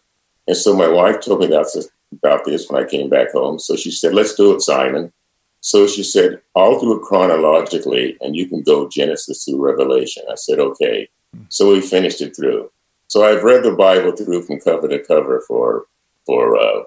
[0.49, 3.59] And so my wife told me about this, about this when I came back home.
[3.59, 5.13] So she said, let's do it, Simon.
[5.61, 10.25] So she said, I'll do it chronologically and you can go Genesis through Revelation.
[10.31, 11.09] I said, okay.
[11.35, 11.43] Hmm.
[11.49, 12.71] So we finished it through.
[13.09, 15.87] So I've read the Bible through from cover to cover for
[16.25, 16.83] for uh,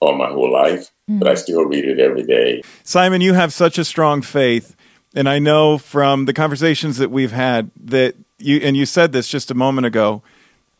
[0.00, 1.20] all my whole life, mm.
[1.20, 2.62] but I still read it every day.
[2.82, 4.74] Simon, you have such a strong faith,
[5.14, 9.28] and I know from the conversations that we've had that you and you said this
[9.28, 10.22] just a moment ago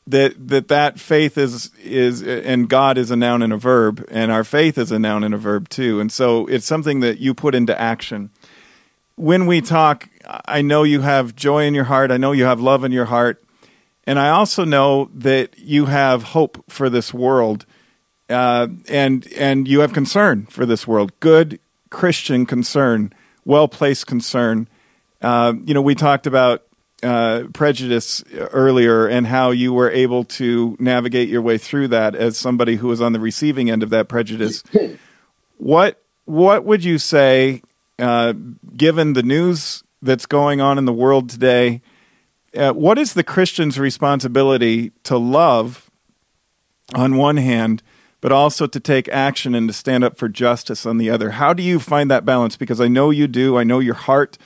[0.07, 4.33] that that that faith is is and God is a noun and a verb, and
[4.33, 7.35] our faith is a noun and a verb too, and so it's something that you
[7.35, 8.31] put into action.
[9.15, 10.09] When we talk,
[10.47, 12.11] I know you have joy in your heart.
[12.11, 13.43] I know you have love in your heart.
[14.05, 17.67] And I also know that you have hope for this world,
[18.29, 21.13] uh, and and you have concern for this world.
[21.21, 21.61] Good
[21.91, 23.13] Christian concern,
[23.45, 24.69] well placed concern.
[25.21, 26.65] Uh, you know, we talked about
[27.03, 32.37] uh, prejudice earlier and how you were able to navigate your way through that as
[32.37, 34.63] somebody who was on the receiving end of that prejudice.
[35.59, 37.63] what what would you say,
[37.99, 38.33] uh,
[38.77, 41.83] given the news that's going on in the world today?
[42.57, 45.91] Uh, what is the Christian's responsibility to love
[46.95, 47.83] on one hand,
[48.21, 51.31] but also to take action and to stand up for justice on the other?
[51.31, 52.57] How do you find that balance?
[52.57, 54.39] Because I know you do, I know your heart,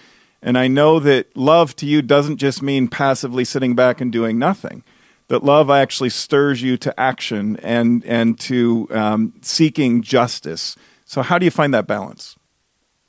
[0.42, 4.38] and I know that love to you doesn't just mean passively sitting back and doing
[4.38, 4.85] nothing.
[5.29, 10.77] That love actually stirs you to action and and to um, seeking justice.
[11.05, 12.37] So, how do you find that balance?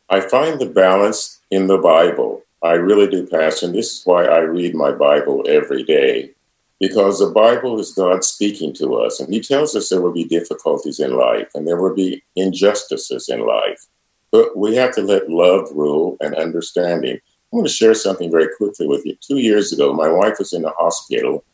[0.09, 2.43] I find the balance in the Bible.
[2.63, 3.67] I really do, Pastor.
[3.67, 6.31] And this is why I read my Bible every day,
[6.79, 9.19] because the Bible is God speaking to us.
[9.19, 13.29] And He tells us there will be difficulties in life and there will be injustices
[13.29, 13.85] in life.
[14.31, 17.15] But we have to let love rule and understanding.
[17.15, 19.15] I want to share something very quickly with you.
[19.21, 21.45] Two years ago, my wife was in the hospital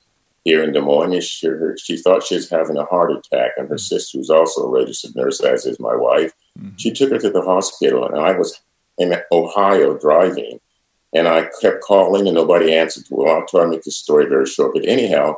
[0.44, 1.24] here in Des Moines.
[1.24, 4.70] She, she thought she was having a heart attack, and her sister, who's also a
[4.70, 6.76] registered nurse, as is my wife, mm-hmm.
[6.78, 8.60] she took her to the hospital, and I was
[8.98, 10.60] in Ohio driving.
[11.14, 13.06] And I kept calling and nobody answered.
[13.10, 14.74] Well, I'll try to make this story very short.
[14.74, 15.36] But anyhow,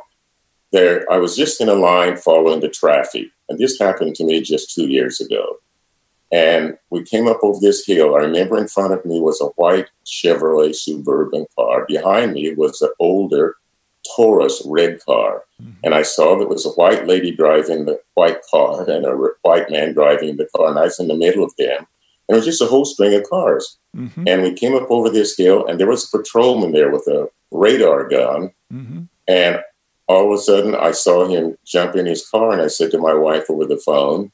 [0.72, 3.28] there I was just in a line following the traffic.
[3.48, 5.58] And this happened to me just two years ago.
[6.32, 8.16] And we came up over this hill.
[8.16, 11.84] I remember in front of me was a white Chevrolet Suburban car.
[11.86, 13.56] Behind me was an older
[14.14, 15.44] Taurus red car.
[15.62, 15.72] Mm-hmm.
[15.84, 19.12] And I saw there was a white lady driving the white car and a
[19.42, 20.68] white man driving the car.
[20.68, 21.86] And I was in the middle of them.
[22.28, 23.78] And it was just a whole string of cars.
[23.96, 24.28] Mm-hmm.
[24.28, 27.28] And we came up over this hill, and there was a patrolman there with a
[27.50, 28.52] radar gun.
[28.72, 29.02] Mm-hmm.
[29.26, 29.60] And
[30.06, 32.98] all of a sudden, I saw him jump in his car, and I said to
[32.98, 34.32] my wife over the phone,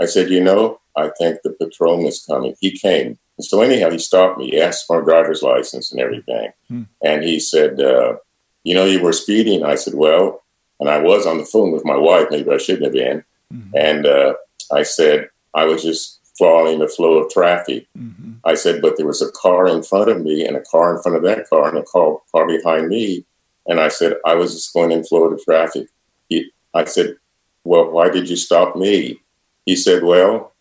[0.00, 2.54] I said, You know, I think the patrolman is coming.
[2.60, 3.18] He came.
[3.38, 4.50] And so, anyhow, he stopped me.
[4.50, 6.52] He asked for my driver's license and everything.
[6.70, 6.82] Mm-hmm.
[7.04, 8.16] And he said, uh,
[8.64, 9.64] You know, you were speeding.
[9.64, 10.42] I said, Well,
[10.80, 12.28] and I was on the phone with my wife.
[12.30, 13.24] Maybe I shouldn't have been.
[13.52, 13.76] Mm-hmm.
[13.76, 14.34] And uh,
[14.72, 17.86] I said, I was just following the flow of traffic.
[17.96, 18.32] Mm-hmm.
[18.44, 21.02] I said, but there was a car in front of me and a car in
[21.02, 23.24] front of that car and a car, car behind me.
[23.66, 25.88] And I said, I was just going in flow of traffic.
[26.28, 27.16] He, I said,
[27.64, 29.20] well, why did you stop me?
[29.66, 30.52] He said, well,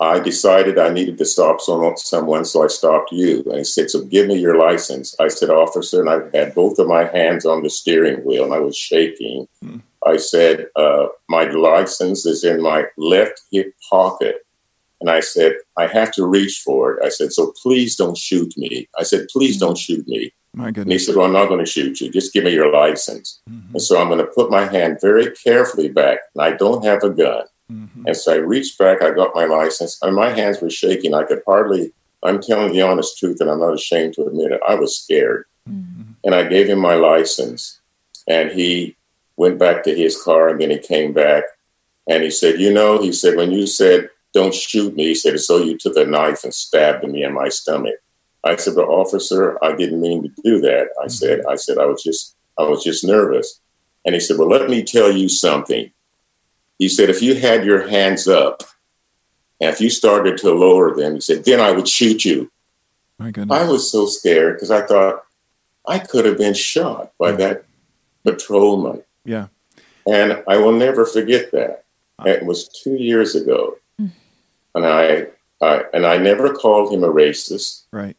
[0.00, 3.42] I decided I needed to stop someone, so I stopped you.
[3.46, 5.16] And he said, so give me your license.
[5.18, 8.54] I said, officer, and I had both of my hands on the steering wheel and
[8.54, 9.48] I was shaking.
[9.64, 9.82] Mm.
[10.06, 14.46] I said, uh, my license is in my left hip pocket.
[15.00, 17.04] And I said, I have to reach for it.
[17.04, 18.88] I said, so please don't shoot me.
[18.98, 19.66] I said, please mm-hmm.
[19.66, 20.32] don't shoot me.
[20.54, 20.82] My goodness.
[20.82, 22.10] And he said, well, I'm not going to shoot you.
[22.10, 23.40] Just give me your license.
[23.48, 23.74] Mm-hmm.
[23.74, 26.18] And so I'm going to put my hand very carefully back.
[26.34, 27.44] And I don't have a gun.
[27.70, 28.06] Mm-hmm.
[28.06, 31.14] And so I reached back, I got my license, and my hands were shaking.
[31.14, 34.60] I could hardly, I'm telling the honest truth, and I'm not ashamed to admit it.
[34.66, 35.44] I was scared.
[35.68, 36.12] Mm-hmm.
[36.24, 37.78] And I gave him my license,
[38.26, 38.96] and he
[39.36, 41.44] went back to his car, and then he came back,
[42.08, 45.38] and he said, You know, he said, when you said, don't shoot me, he said,
[45.40, 47.96] So you took a knife and stabbed me in my stomach.
[48.44, 50.88] I said, but officer, I didn't mean to do that.
[51.00, 51.08] I mm-hmm.
[51.08, 53.60] said, I said, I was just, I was just nervous.
[54.04, 55.90] And he said, well, let me tell you something.
[56.78, 58.62] He said, if you had your hands up
[59.60, 62.50] and if you started to lower them, he said, then I would shoot you.
[63.18, 63.58] My goodness.
[63.58, 65.24] I was so scared because I thought
[65.86, 67.36] I could have been shot by yeah.
[67.36, 67.64] that
[68.22, 69.02] patrolman.
[69.24, 69.48] Yeah.
[70.06, 71.84] And I will never forget that.
[72.18, 72.28] Uh.
[72.28, 73.76] It was two years ago.
[74.84, 75.26] And I,
[75.60, 77.84] I and I never called him a racist.
[77.92, 78.16] Right.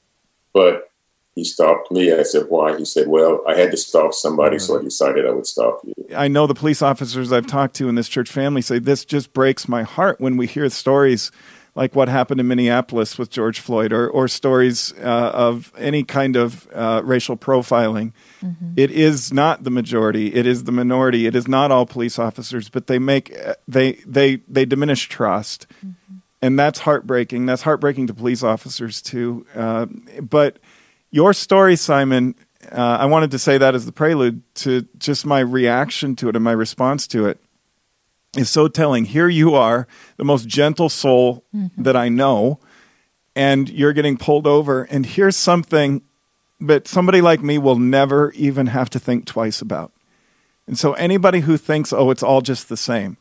[0.53, 0.91] But
[1.35, 2.11] he stopped me.
[2.11, 2.77] I said, why?
[2.77, 4.61] He said, well, I had to stop somebody, right.
[4.61, 5.93] so I decided I would stop you.
[6.15, 9.31] I know the police officers I've talked to in this church family say this just
[9.31, 11.31] breaks my heart when we hear stories
[11.75, 16.35] like what happened in Minneapolis with George Floyd or, or stories uh, of any kind
[16.35, 18.11] of uh, racial profiling.
[18.41, 18.73] Mm-hmm.
[18.75, 20.33] It is not the majority.
[20.33, 21.25] It is the minority.
[21.25, 23.33] It is not all police officers, but they make
[23.67, 25.91] they they they diminish trust, mm-hmm.
[26.41, 27.45] And that's heartbreaking.
[27.45, 29.45] That's heartbreaking to police officers too.
[29.55, 29.87] Uh,
[30.21, 30.59] but
[31.11, 32.35] your story, Simon,
[32.71, 36.35] uh, I wanted to say that as the prelude to just my reaction to it
[36.35, 37.39] and my response to it
[38.37, 39.05] is so telling.
[39.05, 41.81] Here you are, the most gentle soul mm-hmm.
[41.81, 42.59] that I know,
[43.35, 44.83] and you're getting pulled over.
[44.83, 46.03] And here's something
[46.59, 49.93] that somebody like me will never even have to think twice about.
[50.67, 53.17] And so, anybody who thinks, oh, it's all just the same,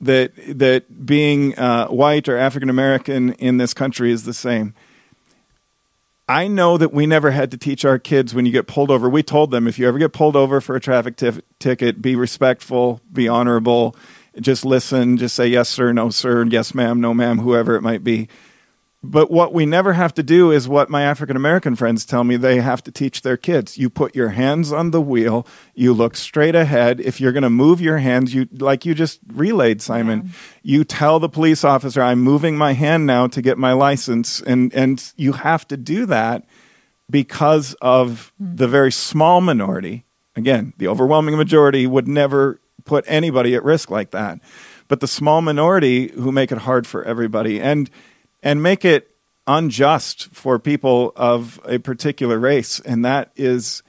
[0.00, 4.74] that, that being uh, white or African American in this country is the same,
[6.28, 9.10] I know that we never had to teach our kids when you get pulled over.
[9.10, 12.16] We told them if you ever get pulled over for a traffic t- ticket, be
[12.16, 13.94] respectful, be honorable,
[14.40, 18.02] just listen, just say yes, sir, no, sir, yes, ma'am, no, ma'am, whoever it might
[18.02, 18.28] be.
[19.06, 22.36] But what we never have to do is what my African American friends tell me
[22.36, 23.76] they have to teach their kids.
[23.76, 27.00] You put your hands on the wheel, you look straight ahead.
[27.00, 30.30] If you're going to move your hands, you like you just relayed, Simon, yeah.
[30.62, 34.40] you tell the police officer, I'm moving my hand now to get my license.
[34.40, 36.46] And, and you have to do that
[37.10, 38.56] because of mm-hmm.
[38.56, 40.06] the very small minority.
[40.34, 44.40] Again, the overwhelming majority would never put anybody at risk like that.
[44.88, 47.60] But the small minority who make it hard for everybody.
[47.60, 47.90] And
[48.44, 49.10] and make it
[49.46, 52.78] unjust for people of a particular race.
[52.80, 53.82] And that is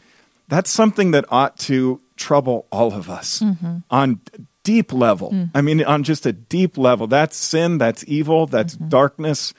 [0.47, 3.77] that's something that ought to trouble all of us mm-hmm.
[3.91, 4.21] on
[4.63, 5.31] deep level.
[5.31, 5.51] Mm.
[5.53, 7.05] i mean on just a deep level.
[7.05, 8.89] That's sin that's evil that's mm-hmm.
[8.89, 9.53] darkness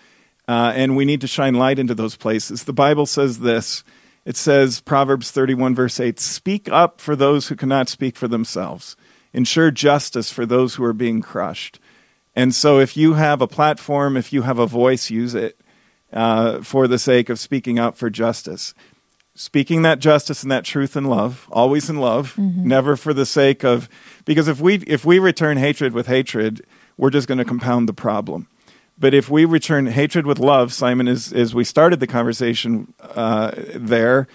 [0.48, 2.64] uh, and we need to shine light into those places.
[2.64, 3.84] The bible says this.
[4.24, 8.96] It says proverbs 31 verse 8 speak up for those who cannot speak for themselves.
[9.32, 11.78] Ensure justice for those who are being crushed
[12.36, 15.58] and so, if you have a platform, if you have a voice, use it
[16.12, 18.74] uh, for the sake of speaking up for justice.
[19.34, 22.68] Speaking that justice and that truth and love, always in love, mm-hmm.
[22.68, 23.88] never for the sake of
[24.24, 26.64] because if we if we return hatred with hatred,
[26.96, 28.48] we're just going to compound the problem.
[28.98, 33.52] But if we return hatred with love, Simon, is as we started the conversation uh,
[33.74, 34.26] there,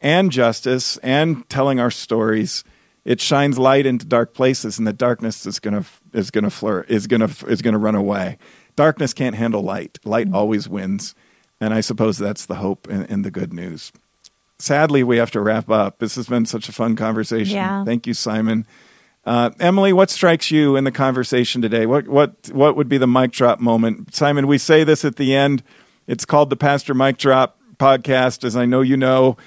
[0.00, 2.62] and justice and telling our stories,
[3.08, 6.50] it shines light into dark places, and the darkness is going to is going to
[6.50, 8.36] flur is going to is going to run away.
[8.76, 9.98] Darkness can't handle light.
[10.04, 10.36] Light mm-hmm.
[10.36, 11.14] always wins,
[11.58, 13.92] and I suppose that's the hope and, and, the good news.
[14.58, 16.00] Sadly, we have to wrap up.
[16.00, 17.56] This has been such a fun conversation.
[17.56, 17.82] Yeah.
[17.82, 18.66] Thank you, Simon.
[19.24, 21.86] Uh, Emily, what strikes you in the conversation today?
[21.86, 24.14] What what what would be the mic drop moment?
[24.14, 25.62] Simon, we say this at the end.
[26.06, 29.38] It's called the Pastor Mike Drop podcast, as I know you know.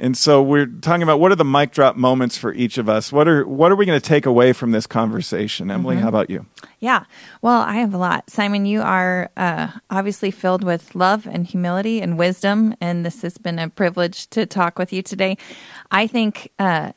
[0.00, 3.12] And so we're talking about what are the mic drop moments for each of us.
[3.12, 5.70] What are what are we going to take away from this conversation?
[5.70, 6.02] Emily, mm-hmm.
[6.02, 6.46] how about you?
[6.78, 7.04] Yeah.
[7.42, 8.30] Well, I have a lot.
[8.30, 13.36] Simon, you are uh, obviously filled with love and humility and wisdom, and this has
[13.36, 15.36] been a privilege to talk with you today.
[15.90, 16.92] I think uh,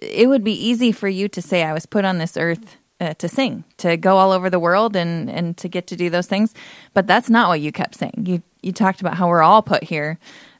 [0.00, 3.14] it would be easy for you to say, "I was put on this earth." Uh,
[3.14, 6.26] to sing, to go all over the world, and and to get to do those
[6.26, 6.52] things,
[6.94, 8.24] but that's not what you kept saying.
[8.26, 10.18] You you talked about how we're all put here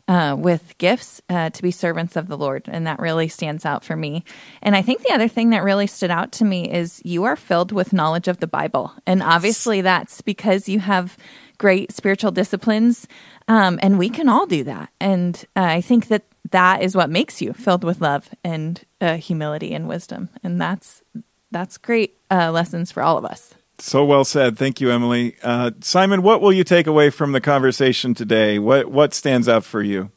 [0.08, 2.64] uh, with gifts uh, to be servants of the Lord.
[2.66, 4.24] And that really stands out for me.
[4.62, 7.36] And I think the other thing that really stood out to me is you are
[7.36, 8.92] filled with knowledge of the Bible.
[9.06, 11.16] And obviously, that's because you have
[11.58, 13.06] great spiritual disciplines.
[13.46, 14.90] Um, and we can all do that.
[15.00, 19.16] And uh, I think that that is what makes you filled with love and uh,
[19.16, 20.30] humility and wisdom.
[20.42, 21.02] And that's
[21.50, 23.54] that's great uh, lessons for all of us.
[23.80, 24.58] So well said.
[24.58, 25.36] Thank you, Emily.
[25.42, 28.58] Uh, Simon, what will you take away from the conversation today?
[28.58, 30.10] What what stands out for you?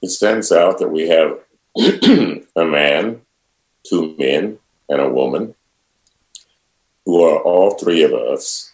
[0.00, 1.38] It stands out that we have
[2.56, 3.20] a man,
[3.88, 4.58] two men,
[4.88, 5.54] and a woman.
[7.04, 8.72] who are all three of us,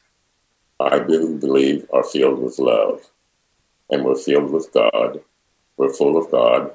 [0.81, 3.11] I do believe, are filled with love.
[3.91, 5.21] And we're filled with God.
[5.79, 6.73] We're full of God.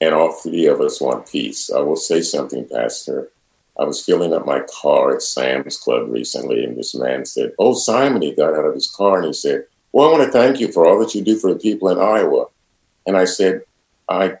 [0.00, 1.70] And all three of us want peace.
[1.70, 3.30] I will say something, Pastor.
[3.78, 7.74] I was filling up my car at Sam's Club recently, and this man said, Oh,
[7.74, 10.60] Simon, he got out of his car and he said, Well, I want to thank
[10.60, 12.46] you for all that you do for the people in Iowa.
[13.06, 13.62] And I said,
[14.08, 14.34] I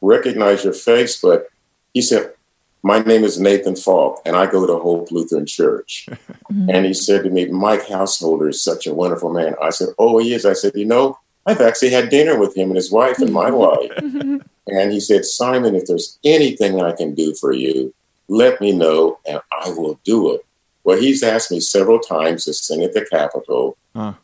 [0.00, 1.48] recognize your face, but
[1.94, 2.34] he said,
[2.82, 6.06] My name is Nathan Falk, and I go to Hope Lutheran Church.
[6.10, 6.68] mm-hmm.
[6.68, 9.54] And he said to me, Mike Householder is such a wonderful man.
[9.62, 10.44] I said, Oh, he is.
[10.44, 13.50] I said, You know, I've actually had dinner with him and his wife and my
[13.64, 13.90] wife.
[13.96, 17.94] and he said, Simon, if there's anything I can do for you,
[18.28, 20.44] let me know and I will do it.
[20.84, 24.14] Well, he's asked me several times to sing at the Capitol huh.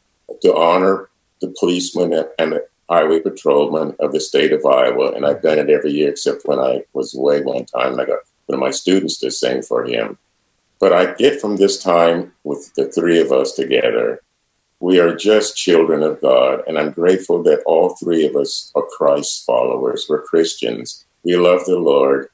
[0.42, 1.08] to honor
[1.40, 5.12] the policemen and the highway patrolmen of the state of Iowa.
[5.12, 8.04] And I've done it every year except when I was away one time and I
[8.04, 10.18] got one of my students to sing for him.
[10.80, 14.20] But I get from this time with the three of us together,
[14.80, 16.62] we are just children of God.
[16.66, 20.06] And I'm grateful that all three of us are Christ followers.
[20.08, 21.04] We're Christians.
[21.22, 22.28] We love the Lord.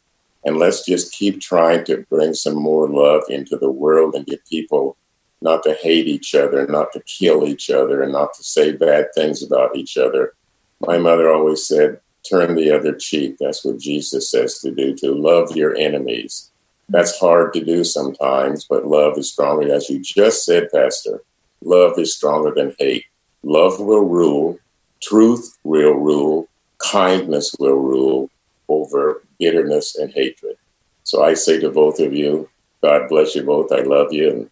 [0.45, 4.47] And let's just keep trying to bring some more love into the world and get
[4.47, 4.97] people
[5.43, 9.09] not to hate each other, not to kill each other, and not to say bad
[9.15, 10.35] things about each other.
[10.81, 13.37] My mother always said, turn the other cheek.
[13.39, 16.51] That's what Jesus says to do, to love your enemies.
[16.89, 19.73] That's hard to do sometimes, but love is stronger.
[19.73, 21.23] As you just said, Pastor,
[21.63, 23.05] love is stronger than hate.
[23.43, 24.59] Love will rule,
[25.03, 28.31] truth will rule, kindness will rule
[28.69, 30.57] over bitterness and hatred.
[31.03, 32.49] So I say to both of you,
[32.83, 33.73] God bless you both.
[33.73, 34.51] I love you and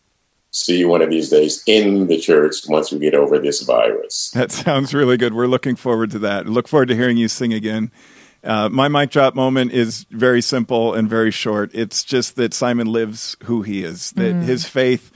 [0.51, 4.31] see you one of these days in the church once we get over this virus.
[4.35, 5.35] That sounds really good.
[5.35, 6.47] We're looking forward to that.
[6.47, 7.93] Look forward to hearing you sing again.
[8.43, 11.71] Uh, my mic drop moment is very simple and very short.
[11.75, 14.43] It's just that Simon lives who he is, that mm.
[14.43, 15.11] his faith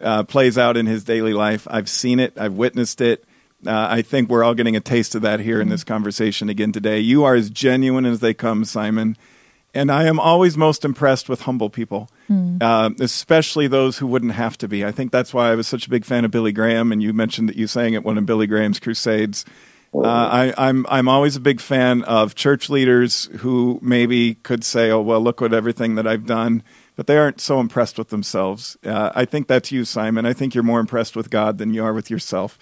[0.00, 1.66] uh, plays out in his daily life.
[1.70, 3.24] I've seen it, I've witnessed it.
[3.66, 6.70] Uh, I think we're all getting a taste of that here in this conversation again
[6.70, 7.00] today.
[7.00, 9.16] You are as genuine as they come, Simon.
[9.74, 12.62] And I am always most impressed with humble people, mm.
[12.62, 14.84] uh, especially those who wouldn't have to be.
[14.84, 16.90] I think that's why I was such a big fan of Billy Graham.
[16.90, 19.44] And you mentioned that you sang at one of Billy Graham's crusades.
[19.94, 24.90] Uh, I, I'm I'm always a big fan of church leaders who maybe could say,
[24.90, 26.62] "Oh well, look what everything that I've done,"
[26.94, 28.76] but they aren't so impressed with themselves.
[28.84, 30.26] Uh, I think that's you, Simon.
[30.26, 32.58] I think you're more impressed with God than you are with yourself.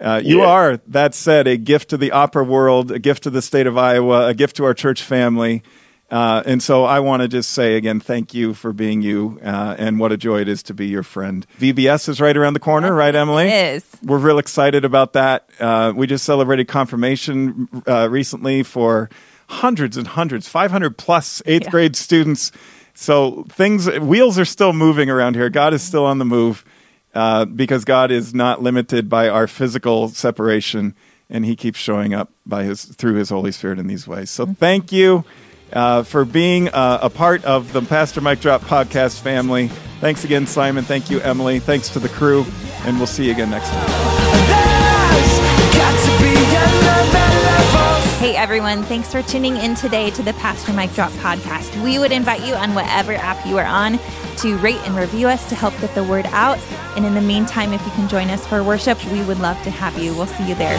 [0.00, 0.46] Uh, you yeah.
[0.46, 3.78] are, that said, a gift to the opera world, a gift to the state of
[3.78, 5.62] Iowa, a gift to our church family.
[6.10, 9.74] Uh, and so I want to just say again, thank you for being you, uh,
[9.76, 11.44] and what a joy it is to be your friend.
[11.58, 13.48] VBS is right around the corner, yes, right, Emily?
[13.48, 13.84] It is.
[14.04, 15.50] We're real excited about that.
[15.58, 19.10] Uh, we just celebrated confirmation uh, recently for
[19.48, 21.70] hundreds and hundreds, 500 plus eighth yeah.
[21.70, 22.52] grade students.
[22.94, 25.50] So things, wheels are still moving around here.
[25.50, 26.64] God is still on the move
[27.16, 30.94] uh, because God is not limited by our physical separation,
[31.30, 34.30] and He keeps showing up by His through His Holy Spirit in these ways.
[34.30, 34.52] So mm-hmm.
[34.54, 35.24] thank you
[35.72, 39.68] uh, for being uh, a part of the Pastor Mike Drop podcast family.
[40.00, 40.84] Thanks again, Simon.
[40.84, 41.58] Thank you, Emily.
[41.58, 42.44] Thanks to the crew,
[42.84, 45.65] and we'll see you again next time.
[48.26, 51.80] Hey everyone, thanks for tuning in today to the Pastor Mike Drop podcast.
[51.84, 54.00] We would invite you on whatever app you are on
[54.38, 56.58] to rate and review us to help get the word out.
[56.96, 59.70] And in the meantime, if you can join us for worship, we would love to
[59.70, 60.12] have you.
[60.12, 60.76] We'll see you there.